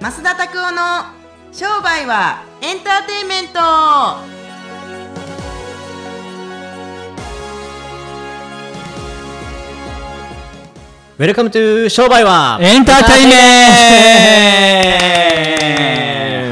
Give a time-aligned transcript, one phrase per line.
[0.00, 0.80] 増田拓夫の
[1.52, 3.60] 商売はエンターテインメント
[11.18, 13.34] Welcome to 商売はエンターテイメン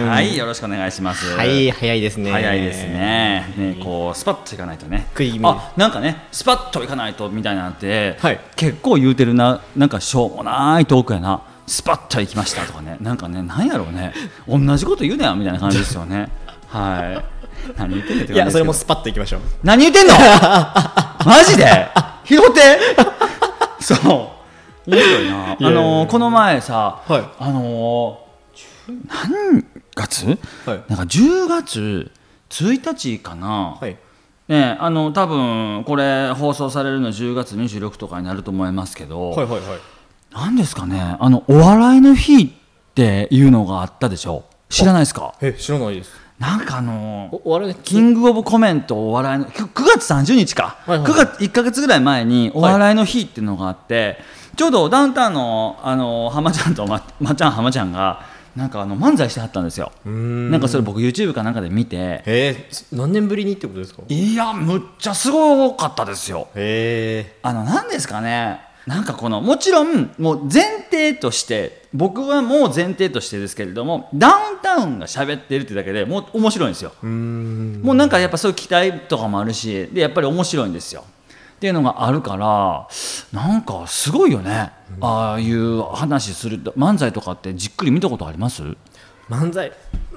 [0.04, 1.34] トはい、よろしくお願いします。
[1.34, 2.30] はい、早いですね。
[2.30, 3.54] 早いですね。
[3.56, 5.38] ね、こうスパッといかないとね食い気。
[5.38, 11.40] 味あ、なんかね、スパッといかないとみたいなんて、はい結構言うてるな、なんかしょうもないトークやな。
[11.68, 14.14] スパッと行きましたとかね、なんかね、なんやろうね、
[14.48, 16.28] 同じこと言うなよみたいな感じですよね。
[16.66, 17.74] はい。
[17.76, 18.34] 何言ってんねんって感じですけど。
[18.34, 19.40] いや、それもスパッといきましょう。
[19.62, 20.14] 何言ってんの？
[21.26, 21.88] マジで？
[22.24, 22.78] 拾って？
[23.80, 24.90] そう。
[24.90, 25.52] 面白いな。
[25.52, 27.24] あのーこの前さ、はい。
[27.38, 30.26] あのー、10何月、
[30.66, 30.84] はい。
[30.88, 32.10] なんか10月
[32.50, 33.96] 1日かな、はい。
[34.48, 39.78] ねあの多分これ放送されるの10月26とかになると思いますけど、はいはいはい。
[40.32, 41.16] なんですかね？
[41.18, 42.48] あのお笑いの日っ
[42.94, 44.44] ていうのがあったでしょ？
[44.68, 45.34] 知らないですか？
[45.40, 46.12] え、知らないです。
[46.38, 54.18] なんかあのーお、お笑いキングオブコメントお笑いの9 9月30日か、はいはい9月1か月ぐらい前にお笑いの日っていうのがあって、
[54.56, 59.90] ちょうどダウンタウンのあの浜ちゃんとままっちゃん浜ちゃんがなんかあの漫才してはったんですよ。
[60.08, 60.50] ん。
[60.50, 62.22] なんかそれ僕 YouTube かなんかで見て。
[62.26, 64.02] えー、何年ぶりにってことですか？
[64.08, 66.48] いやむっちゃすごかったですよ。
[66.54, 68.60] へあの何ですかね？
[68.88, 76.92] なんかこのもちろんもう前提として僕はもう前提としてですけれどもダウンタウンが喋ってるってだけでもう面白いんですよ。
[77.02, 81.04] もうなんかやっぱそういう期待とかもあるしでやっぱり面白いんですよ。
[81.56, 82.88] っていうのがあるから
[83.30, 84.70] なんかすごいよね、
[85.02, 88.62] ああいう話する漫才とかってじっくり見たことあります？
[89.28, 89.70] 漫才。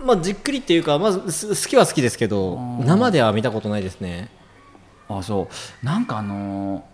[0.05, 4.31] まあ、じっくりっていうか、まず、す好きは好きですけど、生では見たことないですね。
[5.09, 5.49] あそ
[5.83, 5.85] う。
[5.85, 6.85] なんかあの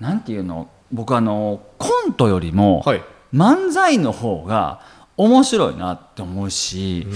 [0.00, 0.68] ーなんていうの？
[0.92, 3.02] 僕あのーコントよりも、はい。
[3.34, 4.80] 漫才の方が
[5.16, 7.06] 面白いなって思うし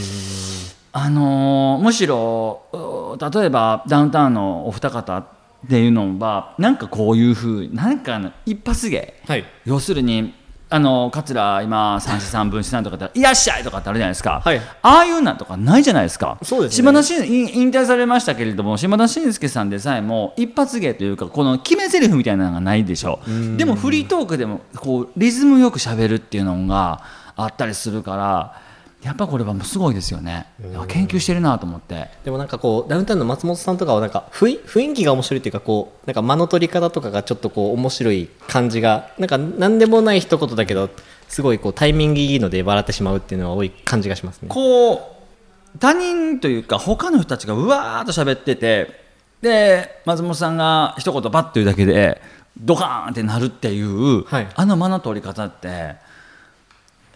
[0.92, 5.26] あのーむしろう例えばダウンタウンのお二方っ
[5.68, 9.20] ていうのはなんかこういうふうなんか一発芸。
[9.26, 9.44] はい。
[9.64, 10.34] 要するに
[10.68, 14.60] あの桂今三四三分四三とかだったら「いらっしゃい!」とかってあるじゃないですか、はい。
[14.82, 16.38] ああいうなんとかないじゃないですか。
[16.42, 16.76] そうですね。
[16.76, 23.20] 島田引退されましたけれども島田紳介さんでさえも一発芸というかこの決め台詞みたいなのがないでしょ
[23.56, 27.00] でもフリートークでもこうリズムよくしゃべるっていうのが
[27.36, 28.65] あったりするから
[29.02, 30.46] やっぱこれはもうすごいですよね
[30.88, 32.08] 研究してるなと思って。
[32.24, 40.90] でもなんかこうダウンタウンの松本さんとかはなんか雰囲雰囲気が面白いっていうかこうなんか間の取り方とかがちょっとこう面白い感じがなんか何でもない一言だけど
[41.28, 44.48] すごいこうタイミングいいので笑ってしまうっていうのは多い感じがしますね。
[44.48, 49.04] こう他人というか他の人たちがうわーっと喋ってて
[49.42, 52.20] で松本さんが一言バッと言うだけで
[52.58, 55.96] ドカーンってなるっていう、はいあの間の取り方って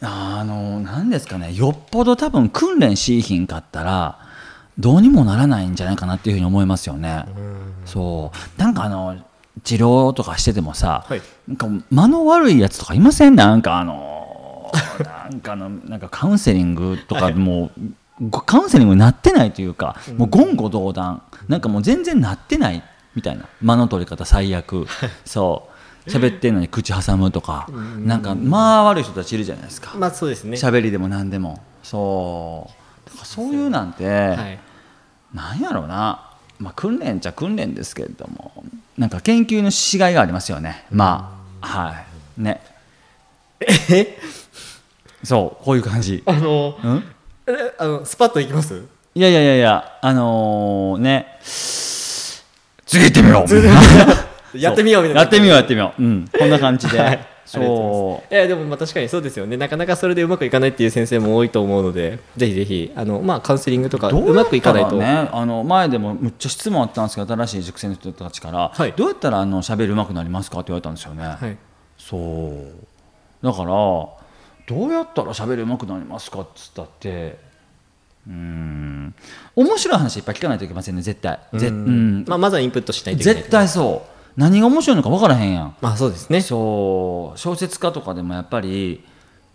[0.02, 1.52] あの何ですかね。
[1.52, 4.18] よっぽど多分訓練しいひんかったら
[4.78, 7.24] どうにもならないんじゃないかなっていうふうに思いますよね。
[7.84, 8.60] そう。
[8.60, 9.16] なんかあの
[9.62, 11.22] 治療とかしててもさ、はい。
[11.48, 13.34] なんか間の悪いやつとかいません？
[13.36, 14.72] なんかあの
[15.04, 17.70] なんかあのなんかカウンセリングとかも
[18.20, 21.22] う、カウンセリングになってないというか、もう言語道断。
[21.48, 22.82] なんかもう全然なってない
[23.14, 23.46] みたいな。
[23.60, 24.86] 間の取り方最悪。
[25.26, 25.69] そう
[26.06, 27.68] 喋ってんのに口挟むとか、
[27.98, 29.92] なんかまあ悪い人たちいるじゃないですか。
[29.96, 30.56] まあそうですね。
[30.56, 31.62] 喋りでも何でも。
[31.82, 32.70] そ
[33.06, 33.08] う。
[33.08, 34.58] だからそういうなんて、はい。
[35.34, 38.52] なんやろうな、まあ、訓練っちゃ訓練ですけれども。
[38.98, 40.84] なんか研究のしがいがありますよね。
[40.90, 42.04] まあは
[42.38, 42.42] い。
[42.42, 42.60] ね。
[43.60, 44.18] え？
[45.22, 46.22] そうこういう感じ。
[46.26, 47.04] あのうん？
[47.46, 48.82] えあのスパッといきます？
[49.14, 51.38] いやいやいやいやあのー、ね。
[51.42, 53.48] 次行ってみよう
[54.54, 55.20] やってみようみたいな。
[55.22, 56.02] やってみようやってみよう。
[56.02, 56.28] うん。
[56.36, 58.32] こんな感じで、はいそう。
[58.32, 59.56] いやでもまあ確かにそうですよね。
[59.56, 68.92] なかなかそれでうまくいかないっていう先生も多いと思うのでぜひぜひあの、まあ、カウンセリングとかうまくいかないと、ねあの前でもむっちゃ質問あったんですけど新しい塾生の人たちから、はい。
[68.96, 71.56] どうやったらあの喋る上手くなりますかって言われたんですよね、はい、
[71.98, 73.44] そう。
[73.44, 74.16] だからど
[74.70, 77.36] うやったら喋る上手くなりますかっつったって
[78.28, 79.14] うーん。
[79.56, 81.40] 面白い話いっぱい聞かないといけませんね絶対。
[81.54, 82.24] ぜうん。
[82.28, 85.76] まあ、まずはインプットしないといけない絶対そう何が面白いのか分からへんやん。
[85.82, 86.40] まあそうですね。
[86.40, 87.38] そう。
[87.38, 89.04] 小説家とかでもやっぱり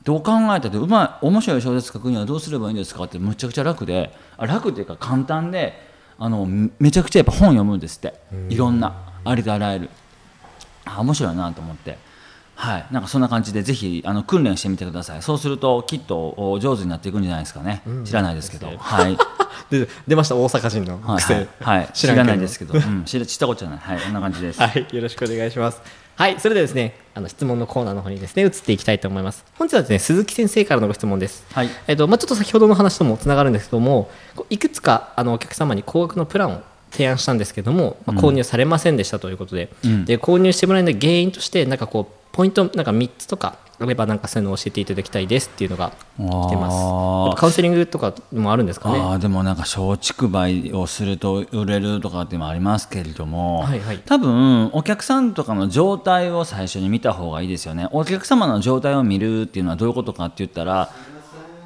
[0.03, 4.15] どう考えたってうまい面白い小説書くにはどうすればいいんですかってむちゃくちゃ楽で。
[4.37, 5.73] あ楽っていうか簡単で
[6.19, 8.13] あのめめちゃくちゃやっぱ本読むんですって。
[8.49, 8.93] いろんな
[9.23, 9.89] ありとあらゆる。
[10.85, 11.97] あ面白いなと思って
[12.55, 15.21] はい、なんかそんな感じでぜひあの訓練してみてください。
[15.21, 18.67] そうするときっとお上手になっていくんじゃないですかね、知らないですけど。
[18.77, 19.17] はい。
[19.69, 21.47] で出ました大阪人のはい、癖、はい。
[21.59, 23.79] はい、知らないですけど、うん、知ら知ったことじゃない。
[23.79, 23.99] はい。
[23.99, 24.61] こんな感じです。
[24.61, 25.81] はい、よろしくお願いします。
[26.17, 29.43] はい、それではですね、あの質問のコーナーの方にですね、移っていきたいと思います。
[29.57, 31.43] 本日はですね、鈴木先生からのご質問です。
[31.51, 31.69] はい。
[31.87, 36.61] えっと、まあ、ちょっと先ほどの話ともつながるんですけども、こういくつかあのお客様に高額のプランを
[36.95, 40.05] 提案したんですけども、まあ、購入されませんでしたということで、うん。
[40.05, 47.39] で購入してもらえない原因として、なんかこう、ポイント、なんか3つとかあれば、なんかそういうのを教えていただきたいですっていうのが来てます。
[47.39, 48.99] カウンセリングとかもあるんですかね。
[48.99, 53.99] あーでもなんか松竹梅をすると売れるとかっていうのもありますけれども、はいはい。
[54.05, 57.87] 多分お客さんとかの状態を最初に見た方がいいですよね。
[57.91, 60.89] お客様の状態を見るっていうのはどういうことかって言ったら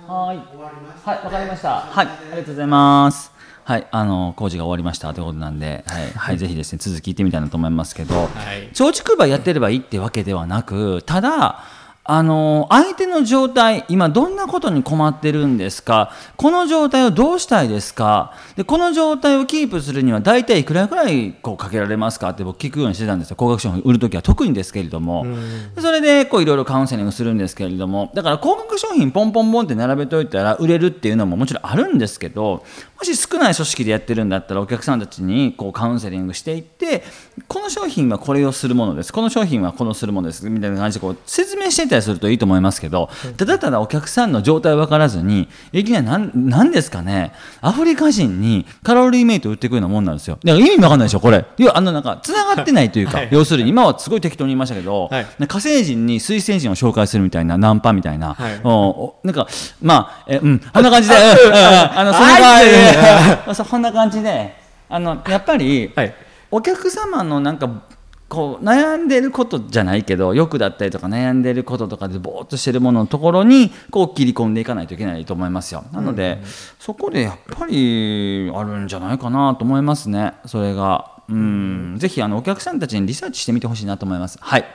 [0.08, 0.38] はい。
[0.38, 1.82] はいわかりました。
[1.82, 6.12] はいありがとうございますはいあの工事が終わりましたということなんで、はい。
[6.12, 8.26] はい、ぜひですね続き行ってみたいなと思いますけど、は
[8.56, 8.68] い。
[8.70, 11.64] 松竹梅やってればいいってわけではなくただ
[12.12, 16.12] あの相手の状態今どんなことに困ってるんですか？
[16.38, 18.34] この状態をどうしたいですか？
[18.56, 22.30] でこの状態をキープするには大体いくらぐらいこうかけられますか？
[22.30, 23.36] って僕聞くようにしてたんですよ。
[23.36, 25.28] 高額商品売るときは特にですけれども。
[25.76, 28.12] でそれでこういろいろカウンセリングするんですけれども。
[28.16, 32.66] だから高額商品ポンポンポンって並べといたら売れるっていうのももちろんあるんですけど
[33.00, 37.04] もし少ない組織でやってるんだったらお客さんたちにこうカウンセリングしていって
[37.48, 39.14] この商品はこれをするものです。
[39.14, 40.50] この商品はこのするものです。
[40.50, 47.32] みたいな感じでこう説明していったりするといいと思いますけどただただお客さんの状態を分からずにいきなりなんなんですかね。
[47.62, 50.38] アフリカ人にカロリーメイト売ってくるようなもんなんですよ。
[50.44, 51.46] だから意味分かんないでしょこれ。
[51.58, 53.30] いやあのなんかつながってないというか、はい。
[53.32, 55.26] 要するに今はすごい適当に言いましたけど、はい。
[55.48, 58.60] 火星人に水星人を紹介するみたいなナンパみたいな、はい。
[58.66, 59.48] おおなんか
[59.82, 62.89] まあえうんこんな感じで、あのそんな感
[63.54, 64.56] そんな感じで
[64.90, 66.14] あのやっぱり、はい。
[66.52, 67.84] お客様のなんか
[68.30, 75.84] こう悩んでることじゃないけど欲だったりとか悩んでることとかでぼーっとしてるもののところにこう切り込んでいかないといけないと思いますよ。
[75.92, 76.40] なので、
[76.80, 80.34] そこでやっぱりあるんじゃないかなと思いますね。
[80.46, 81.18] それが。
[81.28, 81.96] うん。
[81.98, 84.38] ぜひあのお客さんたちにリサーチしてみてほしいなと思います。
[84.40, 84.66] はい。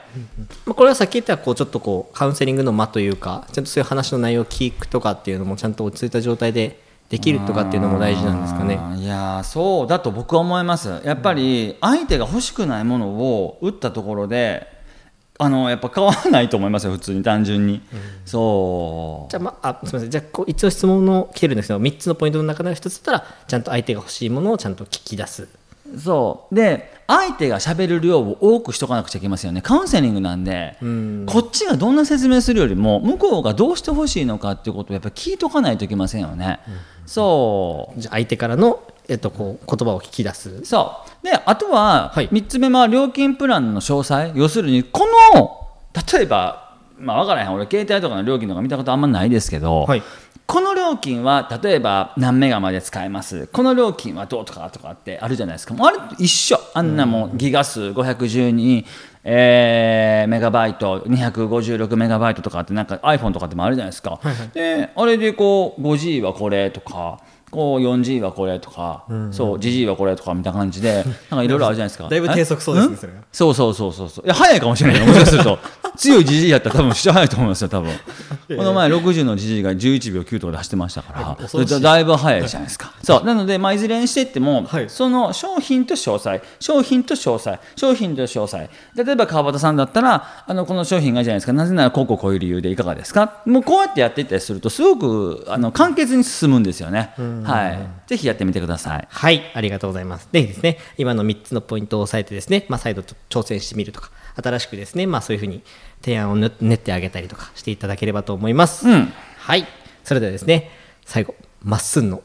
[0.66, 8.78] まあこれはさっき言ったこうちょっとこうカウンセリングの間というかちゃんとそういう話の内容を聞くとかっていうのもちゃんと落ち着いた状態でできるとかっていうのも大事なんですかね。
[8.96, 11.00] いやーそうだと僕は思います。
[11.04, 14.66] やっぱり相手が欲しくないものを打ったところで
[15.38, 17.82] あのやっぱ変わらないと思いますよ普通に単純に、
[18.24, 19.30] そう。
[19.30, 20.10] じゃあ、まあ、すみません。
[20.10, 25.48] じゃあこう一応質問の来てるんですけど3つのポイントの中の1つだったらちゃんと相手が欲しいものをちゃんと聞き出す。
[25.98, 26.54] そう。
[26.54, 29.60] で相手が喋る量を多くしとかなくちゃいけませんよね。
[29.60, 31.26] カウンセリングなんで、ん。
[31.26, 36.60] こっちがどんな説明するよりも向こうがどうしてほしいのかっていうことをやっぱり聞いとかないといけませんよね、
[37.06, 38.00] そう。
[38.00, 40.64] じゃあ相手からの、えっと、こう言葉を聞き出す。
[40.64, 41.24] そう。
[41.24, 42.28] であとははい。
[42.28, 44.32] 3つ目は料金プランの詳細。
[44.34, 45.68] 要するにこの
[46.16, 47.52] 例えばまあ分からへん。
[47.52, 50.02] 俺携帯とかの料金とか見たことあんまないですけど、はい。
[50.46, 53.46] この料金は例えば何メガまで使えます。
[53.46, 55.72] この料金はどうとかとかってあるじゃないですか。
[55.74, 56.58] もうあれと一緒。
[56.74, 57.38] あんなもん。
[57.38, 58.84] ギガ数512、
[59.24, 64.20] えーメガバイト256メガバイトとかってなんか iPhone とかでもあるじゃないですか、
[64.52, 72.08] であれでこう 5G はこれとかこう 4G はこれとか、そう GG はこれとかみたいな感じでなんかいろいろあるじゃないですか。
[72.10, 72.96] だいぶ低速そうですねえ？
[72.98, 73.18] それは。
[73.32, 74.08] そうそうそうそう。
[74.08, 75.00] そういや早いかもしれない。
[75.00, 75.58] よもしかすると
[75.96, 77.92] 強い GG やったら多分下早いと思いますよ多分。
[78.56, 82.92] この前60の GG が11秒9とかで走ってましたからだいぶ早いじゃないですか。
[83.02, 84.90] そうなので、まあ、いずれにしていっても、はい。
[84.90, 88.68] その商品と詳細商品と詳細商品と詳細。
[88.94, 91.52] 例えば川端さんだったらあのこの商品がいいじゃないですか。
[91.52, 93.42] なぜならこうこうこういう理由でいかがですか。
[93.46, 97.12] もうこうやってやっていったりするとすごくあの簡潔に進むんですよね。
[97.44, 97.78] はい。
[98.06, 99.08] ぜひやってみてください。
[99.08, 100.28] はい、ありがとうございます。
[100.30, 104.10] でですね、今の3つのポイントを押さえてですね、まあ、再度挑戦してみるとか、
[104.42, 105.62] 新しくですね、まあ、そういうふうに
[106.02, 108.88] 提案を練練ってあげたりとかしていただければと思います。
[108.88, 109.66] うんはい、
[110.02, 110.70] それではですね、
[111.04, 112.22] 最後、まっすんの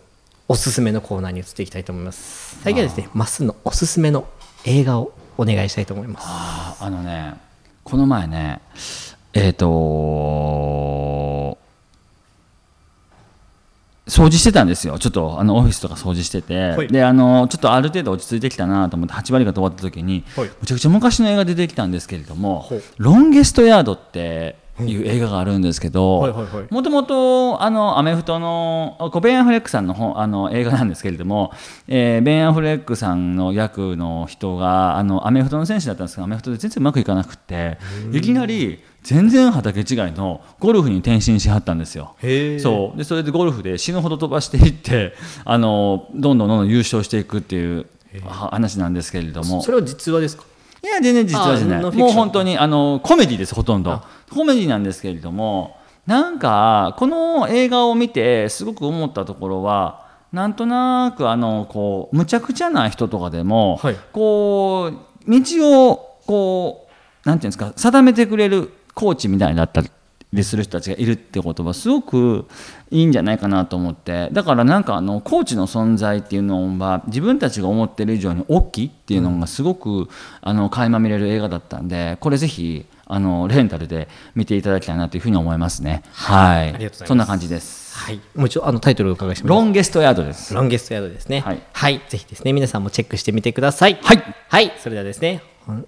[0.47, 2.59] おすすめのコーナーに移っていきたいと思います。
[2.63, 4.27] 最近はですね、まっすんのおすすめの
[4.65, 6.25] 映画をお願いしたいと思います。
[6.27, 7.35] ああのね
[7.83, 8.59] この前ね
[9.33, 9.67] えっ、と
[14.09, 14.99] 掃除してたんですよ。
[14.99, 16.87] ちょっとあのオフィスとか掃除してて、はい。
[16.87, 20.49] であのちょっとある程度落ち着いてきたなと思って8割方終わった時に、はい。
[20.59, 26.21] むちゃくちゃ昔の映画出てきたんですけれどもほう「ロンゲストヤード」っていう映画があるんですけど
[26.69, 31.51] もともとあのアメフトのベン・アフレックさんの本あの映画なんですけれども、
[31.87, 37.77] えーベン・アフレックさんの役の人があのアメフトの選手だったんですけどアメフトで全然うまくいかなくって
[38.13, 42.15] いきなり全然畑違いのゴルフに転身しはったんですよ。
[42.59, 42.97] そう。
[42.97, 45.13] でそれでゴルフで死ぬほど飛ばしていって
[45.45, 47.85] あのどんどんどんどん優勝していくっていう
[48.25, 49.61] は話なんですけれども。
[49.61, 50.43] それは実話ですか？
[50.81, 51.81] いや全然実話じゃない。
[51.81, 53.91] もう本当にあのコメディですほとんど。
[53.91, 63.95] あコメディなんですけれどもなんかこの映画を見てすごく思ったところはなんとなくあのこうむちゃくちゃな人とかでも、はい。
[64.11, 64.91] こ
[65.27, 66.87] う道をこ
[67.25, 69.91] うなんていうんですか定めてくれるコーチみたいだったり
[70.43, 72.47] する人たちがいるってことはすごく
[72.91, 80.07] いいんじゃないかなと思ってだからなんかあのコーチの存在っていうのは自分たちが思ってる以上に大きいっていうのがすごく、
[80.41, 91.39] あの垣間見れる映画だったんでこれぜひあのレンタルで見ていただきたいなというふうに思いますねはいありがとうございますそんな感じですはいもう一度あのタイトルをお伺いしますロンゲストヤードですロンゲストヤードですね。
[91.41, 93.99] はいぜひですね、皆さんもチェックしてみてください。
[94.01, 94.35] はい。
[94.47, 94.73] はい。
[94.79, 95.41] それではですね、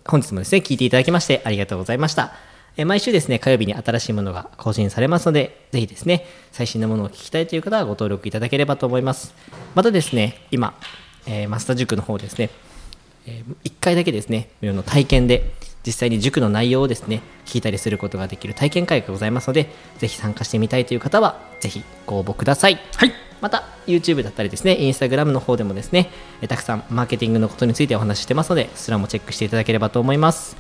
[0.06, 2.51] 本日もですね、聞いていただきましてありがとうございました。
[2.78, 9.34] えー毎週ですね、火曜日に新しいものが更新されますので、ぜひですね、最新のものを聞きたいという方はご登録いただければと思います。
[9.76, 10.74] またですね、今、
[11.28, 12.50] えーマスター塾の方ですね、
[13.28, 15.52] え1回だけですね、無料の体験で、
[15.86, 22.80] 実際に塾の内容をですね、聞いたりすることができる体験会がございますので、ぜひ参加してみたいという方は、ぜひご応募ください。
[22.96, 26.12] はいまた YouTube だったりですね、Instagram の方でもですね、
[26.44, 30.56] えたくさんマーケティングのことについてお話ししてますので、そちらもチェックしていただければと思います。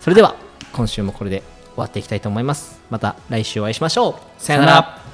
[0.00, 0.36] それでは、
[0.72, 1.42] 今週もこれで
[1.74, 2.80] 終わっていきたいと思います。
[2.90, 4.14] また来週お会いしましょう。
[4.38, 5.09] さよなら。